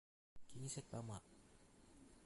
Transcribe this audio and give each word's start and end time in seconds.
Chính 0.53 0.67
sách 0.69 0.85
bảo 0.91 1.01
mật 1.01 1.23